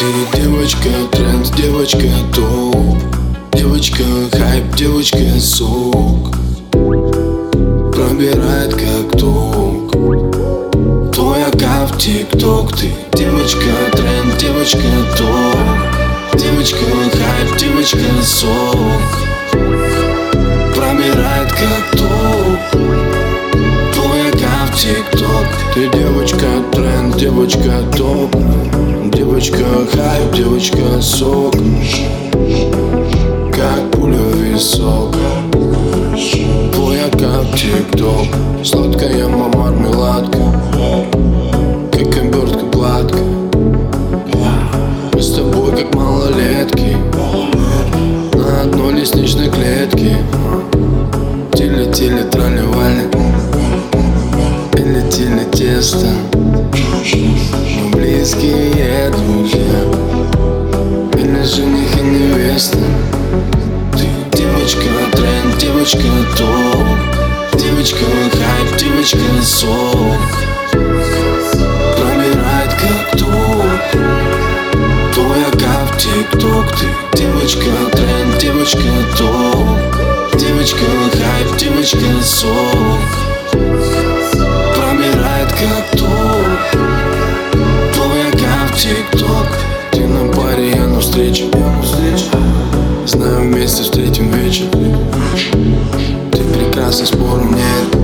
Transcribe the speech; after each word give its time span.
Девочка 0.00 0.88
тренд, 1.12 1.54
девочка 1.56 2.08
топ. 2.34 2.96
Девочка 3.52 4.02
хайп, 4.32 4.74
девочка 4.74 5.18
сок. 5.38 6.38
Пробирает 7.92 8.72
как 8.72 9.20
ток. 9.20 9.92
Твой 11.12 11.44
аккаунт 11.44 11.98
тик-ток 11.98 12.74
Ты 12.78 12.90
девочка 13.12 13.60
тренд, 13.92 14.38
девочка 14.38 14.78
топ. 15.18 16.40
Девочка 16.40 16.86
хайп, 17.12 17.58
девочка 17.58 18.22
сок. 18.22 18.72
Пробирает 20.74 21.52
как 21.52 22.00
ток. 22.00 22.80
Твой 23.92 24.30
аккаунт 24.30 24.74
тик-ток 24.76 25.46
Ты 25.74 25.90
девочка 25.90 26.46
тренд, 26.72 27.18
девочка 27.18 27.82
топ 27.94 28.34
Девочка 29.30 29.64
хайп, 29.92 30.34
девочка 30.34 31.00
сок. 31.00 31.54
Как 33.52 33.90
пуля 33.92 34.18
в 34.18 34.34
висок. 34.34 35.14
Твой 36.72 37.04
аккаунт 37.04 37.54
тик-ток. 37.54 38.26
Сладкая 38.64 39.28
мармеладка. 39.28 40.60
Как 41.92 42.16
обертка 42.18 42.66
гладкая. 42.72 43.22
Мы 45.12 45.22
с 45.22 45.32
тобой 45.32 45.76
как 45.76 45.94
малолетки. 45.94 46.96
На 48.34 48.62
одной 48.62 48.94
лестничной 48.94 49.48
клетке. 49.48 50.16
Тили-тили 51.52 52.24
тролливали. 52.24 53.08
Или-тили 54.74 55.44
тесто. 55.52 56.08
Мы 56.08 56.29
близкие 58.40 59.10
друзья. 59.10 59.80
Или 61.14 61.42
жених 61.42 61.96
и 61.96 62.00
невеста 62.00 62.78
Ты 63.92 64.06
девочка 64.36 64.88
тренд, 65.12 65.58
девочка 65.58 66.08
топ. 66.36 67.60
Девочка 67.60 68.04
хайп, 68.32 68.76
девочка 68.78 69.42
сок. 69.42 70.20
Пробирает 71.96 72.72
как 72.80 73.18
ток 73.18 73.70
Твой 75.12 75.44
аккаунт 75.44 75.98
тик-ток. 75.98 76.66
Ты 76.78 77.18
девочка 77.18 77.70
тренд, 77.92 78.38
девочка 78.38 78.88
топ. 79.18 80.38
Девочка 80.38 80.86
хайп, 81.12 81.56
девочка 81.58 82.22
сок. 82.22 83.00
Пробирает 84.74 85.52
как 85.52 85.98
ток 85.98 86.09
вечер. 94.36 94.66
Ты 96.32 96.42
прекрасный, 96.44 97.06
спору 97.06 97.44
нет 97.44 97.94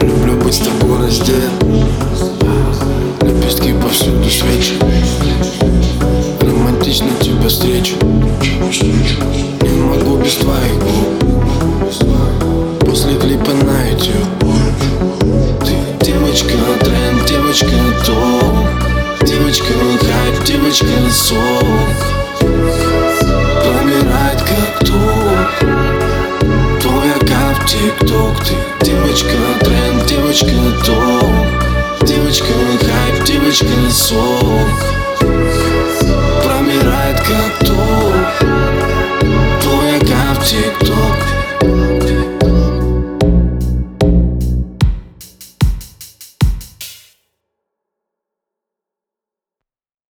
Люблю 0.00 0.36
быть 0.42 0.54
с 0.54 0.58
тобой 0.58 0.98
раздет 0.98 1.50
Лепестки 3.22 3.72
повсюду 3.82 4.28
свечи. 4.28 4.74
Романтично 6.40 7.08
тебя 7.20 7.48
встречу. 7.48 7.94
Не 9.62 9.80
могу 9.82 10.16
без 10.16 10.34
твоих 10.36 10.78
губ. 10.78 11.18
После 12.80 13.14
клипа 13.16 13.52
на 13.52 13.88
YouTube 13.90 14.24
Ты 15.60 16.04
девочка 16.06 16.54
тренд, 16.80 17.26
девочка 17.26 17.76
топ. 18.04 19.26
Девочка 19.26 19.72
хайп, 20.00 20.44
девочка 20.44 20.86
сок 21.12 21.67
тик-ток 27.68 28.44
Ты 28.44 28.54
девочка 28.86 29.36
тренд, 29.60 30.06
девочка 30.06 30.50
топ 30.86 32.06
Девочка 32.06 32.46
хайп, 32.80 33.24
девочка 33.24 33.90
сок. 33.90 34.68
Пробирает 36.42 37.20
как 37.20 37.68
ток 37.68 38.14
Твой 39.60 39.96
аккаунт 39.96 40.44
тик-ток 40.44 41.17